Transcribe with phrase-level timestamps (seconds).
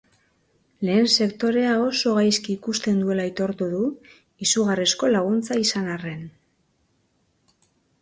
[0.87, 3.85] Lehen sektorea oso gaizki ikusten duela aitortu du,
[4.49, 6.29] izugarrizko laguntza izan arren.